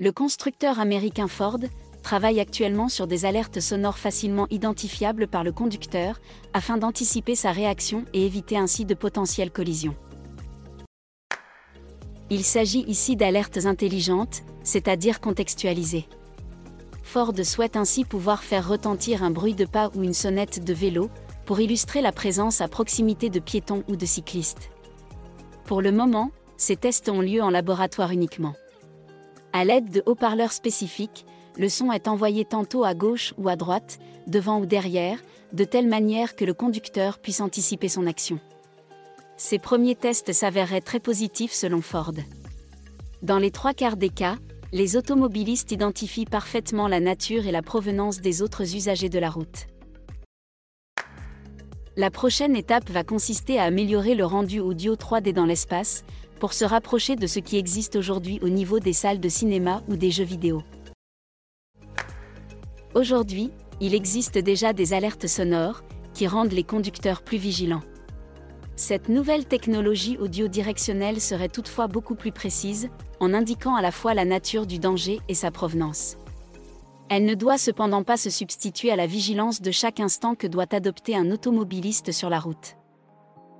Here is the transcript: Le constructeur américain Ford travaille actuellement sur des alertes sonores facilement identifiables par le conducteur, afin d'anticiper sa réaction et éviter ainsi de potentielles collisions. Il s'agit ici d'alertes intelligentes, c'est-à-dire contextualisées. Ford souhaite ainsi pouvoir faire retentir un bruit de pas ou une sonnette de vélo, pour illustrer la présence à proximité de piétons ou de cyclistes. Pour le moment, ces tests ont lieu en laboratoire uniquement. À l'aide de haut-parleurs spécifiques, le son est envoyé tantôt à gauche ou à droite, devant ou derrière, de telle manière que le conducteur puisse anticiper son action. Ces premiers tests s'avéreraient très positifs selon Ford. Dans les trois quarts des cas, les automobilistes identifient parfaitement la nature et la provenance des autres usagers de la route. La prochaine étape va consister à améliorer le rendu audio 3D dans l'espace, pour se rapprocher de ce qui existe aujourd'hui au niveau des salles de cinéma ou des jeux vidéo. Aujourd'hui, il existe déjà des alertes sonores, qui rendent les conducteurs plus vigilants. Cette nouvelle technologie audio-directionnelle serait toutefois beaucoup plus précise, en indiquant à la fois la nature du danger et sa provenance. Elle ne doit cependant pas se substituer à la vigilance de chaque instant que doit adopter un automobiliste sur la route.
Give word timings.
Le 0.00 0.10
constructeur 0.10 0.80
américain 0.80 1.28
Ford 1.28 1.60
travaille 2.02 2.40
actuellement 2.40 2.88
sur 2.88 3.06
des 3.06 3.26
alertes 3.26 3.60
sonores 3.60 3.98
facilement 3.98 4.48
identifiables 4.50 5.28
par 5.28 5.44
le 5.44 5.52
conducteur, 5.52 6.20
afin 6.52 6.78
d'anticiper 6.78 7.36
sa 7.36 7.52
réaction 7.52 8.04
et 8.12 8.26
éviter 8.26 8.56
ainsi 8.56 8.84
de 8.84 8.94
potentielles 8.94 9.52
collisions. 9.52 9.94
Il 12.28 12.42
s'agit 12.42 12.84
ici 12.88 13.14
d'alertes 13.14 13.66
intelligentes, 13.66 14.42
c'est-à-dire 14.64 15.20
contextualisées. 15.20 16.08
Ford 17.04 17.32
souhaite 17.44 17.76
ainsi 17.76 18.04
pouvoir 18.04 18.42
faire 18.42 18.68
retentir 18.68 19.22
un 19.22 19.30
bruit 19.30 19.54
de 19.54 19.64
pas 19.64 19.92
ou 19.94 20.02
une 20.02 20.12
sonnette 20.12 20.64
de 20.64 20.74
vélo, 20.74 21.08
pour 21.46 21.60
illustrer 21.60 22.02
la 22.02 22.10
présence 22.10 22.60
à 22.60 22.66
proximité 22.66 23.30
de 23.30 23.38
piétons 23.38 23.84
ou 23.86 23.94
de 23.94 24.06
cyclistes. 24.06 24.70
Pour 25.66 25.82
le 25.82 25.92
moment, 25.92 26.32
ces 26.56 26.74
tests 26.74 27.08
ont 27.08 27.20
lieu 27.20 27.40
en 27.44 27.50
laboratoire 27.50 28.10
uniquement. 28.10 28.54
À 29.56 29.64
l'aide 29.64 29.88
de 29.88 30.02
haut-parleurs 30.04 30.52
spécifiques, 30.52 31.24
le 31.56 31.68
son 31.68 31.92
est 31.92 32.08
envoyé 32.08 32.44
tantôt 32.44 32.82
à 32.82 32.92
gauche 32.92 33.34
ou 33.38 33.48
à 33.48 33.54
droite, 33.54 34.00
devant 34.26 34.58
ou 34.58 34.66
derrière, 34.66 35.20
de 35.52 35.62
telle 35.62 35.86
manière 35.86 36.34
que 36.34 36.44
le 36.44 36.54
conducteur 36.54 37.20
puisse 37.20 37.40
anticiper 37.40 37.86
son 37.88 38.08
action. 38.08 38.40
Ces 39.36 39.60
premiers 39.60 39.94
tests 39.94 40.32
s'avéreraient 40.32 40.80
très 40.80 40.98
positifs 40.98 41.52
selon 41.52 41.82
Ford. 41.82 42.14
Dans 43.22 43.38
les 43.38 43.52
trois 43.52 43.74
quarts 43.74 43.96
des 43.96 44.08
cas, 44.08 44.38
les 44.72 44.96
automobilistes 44.96 45.70
identifient 45.70 46.26
parfaitement 46.26 46.88
la 46.88 46.98
nature 46.98 47.46
et 47.46 47.52
la 47.52 47.62
provenance 47.62 48.20
des 48.20 48.42
autres 48.42 48.74
usagers 48.74 49.08
de 49.08 49.20
la 49.20 49.30
route. 49.30 49.68
La 51.96 52.10
prochaine 52.10 52.56
étape 52.56 52.90
va 52.90 53.04
consister 53.04 53.60
à 53.60 53.64
améliorer 53.64 54.16
le 54.16 54.24
rendu 54.24 54.58
audio 54.58 54.96
3D 54.96 55.32
dans 55.32 55.46
l'espace, 55.46 56.02
pour 56.40 56.52
se 56.52 56.64
rapprocher 56.64 57.16
de 57.16 57.26
ce 57.26 57.38
qui 57.38 57.56
existe 57.56 57.96
aujourd'hui 57.96 58.38
au 58.42 58.48
niveau 58.48 58.80
des 58.80 58.92
salles 58.92 59.20
de 59.20 59.28
cinéma 59.28 59.82
ou 59.88 59.96
des 59.96 60.10
jeux 60.10 60.24
vidéo. 60.24 60.62
Aujourd'hui, 62.94 63.50
il 63.80 63.94
existe 63.94 64.38
déjà 64.38 64.72
des 64.72 64.92
alertes 64.92 65.26
sonores, 65.26 65.82
qui 66.12 66.28
rendent 66.28 66.52
les 66.52 66.62
conducteurs 66.62 67.22
plus 67.22 67.38
vigilants. 67.38 67.82
Cette 68.76 69.08
nouvelle 69.08 69.46
technologie 69.46 70.16
audio-directionnelle 70.18 71.20
serait 71.20 71.48
toutefois 71.48 71.86
beaucoup 71.86 72.14
plus 72.14 72.32
précise, 72.32 72.88
en 73.20 73.34
indiquant 73.34 73.74
à 73.74 73.82
la 73.82 73.90
fois 73.90 74.14
la 74.14 74.24
nature 74.24 74.66
du 74.66 74.78
danger 74.78 75.20
et 75.28 75.34
sa 75.34 75.50
provenance. 75.50 76.16
Elle 77.08 77.24
ne 77.24 77.34
doit 77.34 77.58
cependant 77.58 78.02
pas 78.02 78.16
se 78.16 78.30
substituer 78.30 78.90
à 78.90 78.96
la 78.96 79.06
vigilance 79.06 79.60
de 79.60 79.70
chaque 79.70 80.00
instant 80.00 80.34
que 80.34 80.46
doit 80.46 80.72
adopter 80.72 81.14
un 81.14 81.30
automobiliste 81.30 82.12
sur 82.12 82.30
la 82.30 82.40
route. 82.40 82.76